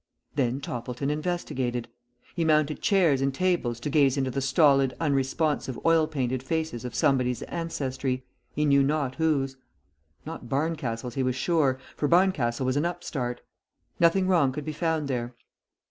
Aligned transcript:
Then 0.33 0.61
Toppleton 0.61 1.11
investigated. 1.11 1.87
He 2.35 2.43
mounted 2.43 2.81
chairs 2.81 3.21
and 3.21 3.31
tables 3.31 3.79
to 3.81 3.89
gaze 3.91 4.17
into 4.17 4.31
the 4.31 4.41
stolid, 4.41 4.95
unresponsive 4.99 5.79
oil 5.85 6.07
painted 6.07 6.41
faces 6.41 6.83
of 6.83 6.95
somebody's 6.95 7.43
ancestry, 7.43 8.25
he 8.51 8.65
knew 8.65 8.81
not 8.81 9.13
whose. 9.17 9.57
Not 10.25 10.49
Barncastle's, 10.49 11.13
he 11.13 11.21
was 11.21 11.35
sure, 11.35 11.77
for 11.95 12.07
Barncastle 12.07 12.65
was 12.65 12.77
an 12.77 12.85
upstart. 12.85 13.41
Nothing 13.99 14.27
wrong 14.27 14.51
could 14.51 14.65
be 14.65 14.73
found 14.73 15.07
there. 15.07 15.35